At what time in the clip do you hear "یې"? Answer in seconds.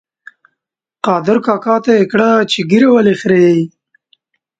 1.99-2.05